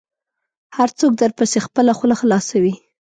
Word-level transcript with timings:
هر 0.77 0.89
څوک 0.99 1.11
درپسې 1.21 1.57
خپله 1.65 1.91
خوله 1.97 2.15
خلاصوي. 2.21 2.73